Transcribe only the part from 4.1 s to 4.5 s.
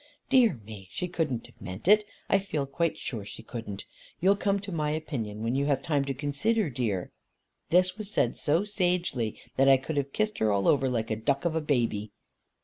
You'll